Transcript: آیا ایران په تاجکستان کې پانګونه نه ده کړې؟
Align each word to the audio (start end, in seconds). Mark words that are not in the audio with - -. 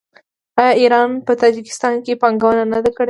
آیا 0.59 0.73
ایران 0.81 1.09
په 1.25 1.33
تاجکستان 1.41 1.95
کې 2.03 2.19
پانګونه 2.21 2.63
نه 2.73 2.79
ده 2.83 2.89
کړې؟ 2.95 2.99